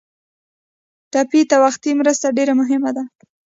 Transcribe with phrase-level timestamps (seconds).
[1.11, 3.03] ټپي ته وختي مرسته ډېره مهمه ده.